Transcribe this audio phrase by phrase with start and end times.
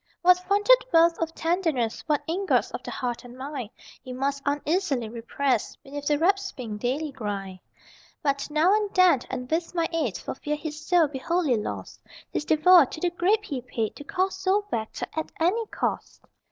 [0.23, 3.69] What funded wealth of tenderness, What ingots of the heart and mind
[4.01, 7.59] He must uneasily repress Beneath the rasping daily grind.
[8.23, 12.01] But now and then, and with my aid, For fear his soul be wholly lost,
[12.33, 16.19] His devoir to the grape he paid To call soul back, at any cost!